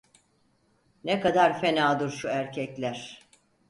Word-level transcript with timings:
Ne 1.03 1.19
kadar 1.19 1.61
fenadır 1.61 2.09
şu 2.11 2.27
erkekler! 2.27 3.21